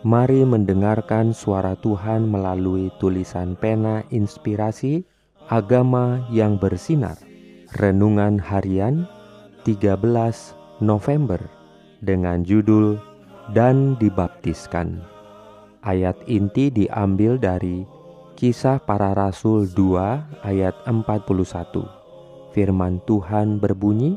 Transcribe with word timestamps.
Mari 0.00 0.48
mendengarkan 0.48 1.36
suara 1.36 1.76
Tuhan 1.76 2.24
melalui 2.24 2.88
tulisan 2.96 3.52
pena 3.52 4.00
inspirasi 4.08 5.04
agama 5.52 6.24
yang 6.32 6.56
bersinar. 6.56 7.20
Renungan 7.76 8.40
harian 8.40 9.04
13 9.68 10.00
November 10.80 11.36
dengan 12.00 12.40
judul 12.48 12.96
Dan 13.52 14.00
Dibaptiskan. 14.00 15.04
Ayat 15.84 16.16
inti 16.24 16.72
diambil 16.72 17.36
dari 17.36 17.84
Kisah 18.40 18.80
Para 18.80 19.12
Rasul 19.12 19.68
2 19.68 20.48
ayat 20.48 20.80
41. 20.88 22.56
Firman 22.56 23.04
Tuhan 23.04 23.60
berbunyi, 23.60 24.16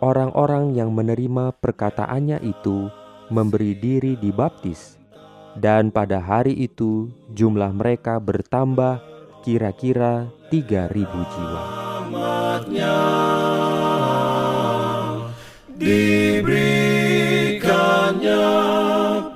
Orang-orang 0.00 0.72
yang 0.72 0.92
menerima 0.92 1.56
perkataannya 1.56 2.40
itu 2.44 2.92
memberi 3.28 3.74
diri 3.74 4.14
dibaptis, 4.14 4.94
dan 5.56 5.90
pada 5.90 6.20
hari 6.22 6.54
itu 6.54 7.10
jumlah 7.32 7.72
mereka 7.74 8.22
bertambah 8.22 9.02
kira-kira 9.42 10.30
3.000 10.52 11.32
jiwa. 11.34 11.62
Diberikannya 15.76 18.48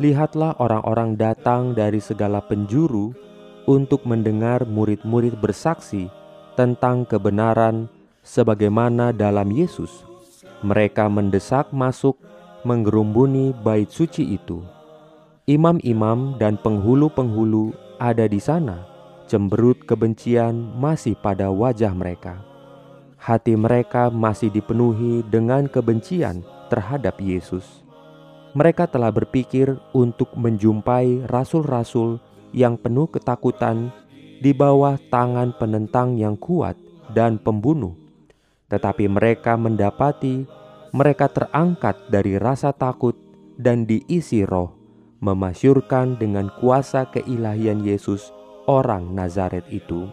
Lihatlah 0.00 0.56
orang-orang 0.56 1.12
datang 1.12 1.76
dari 1.76 2.00
segala 2.00 2.40
penjuru 2.40 3.12
untuk 3.68 4.08
mendengar 4.08 4.64
murid-murid 4.64 5.36
bersaksi 5.36 6.08
tentang 6.56 7.04
kebenaran 7.04 7.84
sebagaimana 8.24 9.12
dalam 9.12 9.52
Yesus. 9.52 10.08
Mereka 10.64 11.12
mendesak 11.12 11.68
masuk 11.68 12.16
menggerumbuni 12.64 13.52
bait 13.60 13.92
suci 13.92 14.24
itu. 14.24 14.64
Imam-imam 15.44 16.40
dan 16.40 16.56
penghulu-penghulu 16.56 17.76
ada 18.00 18.24
di 18.24 18.40
sana. 18.40 18.88
Cemberut 19.28 19.84
kebencian 19.84 20.80
masih 20.80 21.12
pada 21.12 21.52
wajah 21.52 21.92
mereka 21.92 22.49
hati 23.20 23.52
mereka 23.52 24.08
masih 24.08 24.48
dipenuhi 24.48 25.20
dengan 25.28 25.68
kebencian 25.68 26.40
terhadap 26.72 27.20
Yesus. 27.20 27.84
Mereka 28.56 28.88
telah 28.88 29.12
berpikir 29.12 29.76
untuk 29.92 30.32
menjumpai 30.34 31.28
rasul-rasul 31.28 32.18
yang 32.50 32.80
penuh 32.80 33.06
ketakutan 33.06 33.92
di 34.40 34.50
bawah 34.56 34.96
tangan 35.12 35.54
penentang 35.54 36.16
yang 36.16 36.34
kuat 36.34 36.74
dan 37.12 37.36
pembunuh, 37.38 37.94
tetapi 38.72 39.06
mereka 39.06 39.54
mendapati 39.54 40.48
mereka 40.90 41.30
terangkat 41.30 41.94
dari 42.10 42.34
rasa 42.40 42.74
takut 42.74 43.14
dan 43.54 43.86
diisi 43.86 44.42
roh, 44.42 44.74
memasyurkan 45.22 46.18
dengan 46.18 46.50
kuasa 46.58 47.06
keilahian 47.14 47.86
Yesus, 47.86 48.34
orang 48.66 49.14
Nazaret 49.14 49.62
itu 49.70 50.10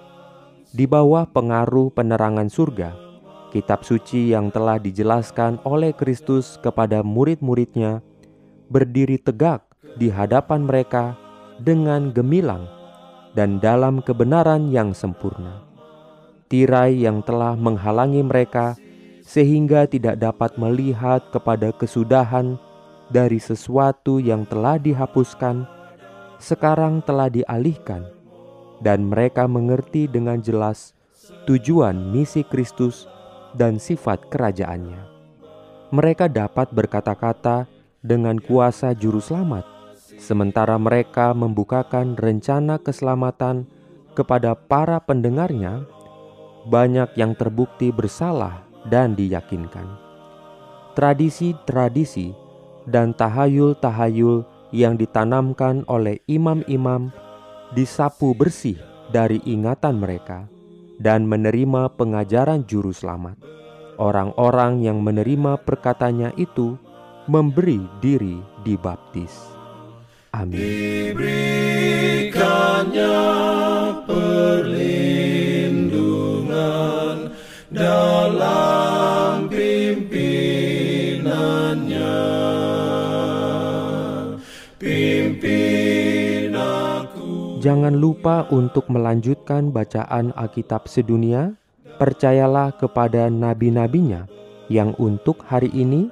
di 0.75 0.83
bawah 0.83 1.23
pengaruh 1.31 1.95
penerangan 1.95 2.51
surga, 2.51 2.91
kitab 3.55 3.87
suci 3.87 4.35
yang 4.35 4.51
telah 4.51 4.75
dijelaskan 4.75 5.63
oleh 5.63 5.95
Kristus 5.95 6.59
kepada 6.59 6.99
murid-muridnya 7.03 8.03
berdiri 8.67 9.15
tegak 9.15 9.63
di 9.95 10.11
hadapan 10.11 10.67
mereka 10.67 11.15
dengan 11.63 12.11
gemilang 12.11 12.67
dan 13.31 13.63
dalam 13.63 14.03
kebenaran 14.03 14.67
yang 14.67 14.91
sempurna. 14.91 15.63
Tirai 16.51 16.99
yang 16.99 17.23
telah 17.23 17.55
menghalangi 17.55 18.23
mereka 18.23 18.75
sehingga 19.23 19.87
tidak 19.87 20.19
dapat 20.19 20.55
melihat 20.55 21.23
kepada 21.31 21.75
kesudahan 21.75 22.55
dari 23.11 23.39
sesuatu 23.39 24.19
yang 24.19 24.47
telah 24.47 24.79
dihapuskan, 24.79 25.67
sekarang 26.39 27.03
telah 27.03 27.27
dialihkan 27.27 28.16
dan 28.81 29.09
mereka 29.09 29.49
mengerti 29.49 30.05
dengan 30.05 30.41
jelas 30.41 30.93
tujuan 31.49 31.95
misi 32.13 32.45
Kristus 32.45 33.09
dan 33.57 33.81
sifat 33.81 34.29
kerajaannya. 34.29 35.01
Mereka 35.91 36.27
dapat 36.27 36.69
berkata-kata 36.75 37.65
dengan 38.03 38.37
kuasa 38.37 38.91
juru 38.91 39.23
selamat, 39.23 39.63
sementara 40.19 40.75
mereka 40.75 41.31
membukakan 41.31 42.19
rencana 42.19 42.75
keselamatan 42.77 43.65
kepada 44.11 44.53
para 44.53 44.99
pendengarnya, 44.99 45.87
banyak 46.67 47.07
yang 47.15 47.31
terbukti 47.33 47.89
bersalah 47.95 48.67
dan 48.91 49.15
diyakinkan. 49.15 49.87
Tradisi-tradisi 50.97 52.33
dan 52.89 53.13
tahayul-tahayul 53.15 54.43
yang 54.75 54.99
ditanamkan 54.99 55.87
oleh 55.87 56.19
imam-imam 56.27 57.13
disapu 57.73 58.31
bersih 58.37 58.77
dari 59.11 59.39
ingatan 59.43 59.99
mereka 59.99 60.47
dan 60.99 61.25
menerima 61.27 61.93
pengajaran 61.95 62.63
juru 62.67 62.91
selamat. 62.91 63.37
Orang-orang 63.97 64.85
yang 64.85 65.01
menerima 65.01 65.57
perkatanya 65.65 66.29
itu 66.37 66.77
memberi 67.25 67.81
diri 67.97 68.37
dibaptis. 68.61 69.33
Amin. 70.31 70.61
Jangan 87.67 87.99
lupa 87.99 88.47
untuk 88.47 88.87
melanjutkan 88.87 89.75
bacaan 89.75 90.31
Alkitab 90.39 90.87
sedunia. 90.87 91.51
Percayalah 91.99 92.71
kepada 92.79 93.27
nabi-nabinya 93.27 94.23
yang 94.71 94.95
untuk 94.95 95.43
hari 95.43 95.67
ini 95.75 96.07